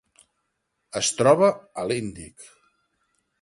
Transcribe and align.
Es 1.01 1.11
troba 1.19 1.51
a 1.83 1.85
l'Índic. 1.91 2.49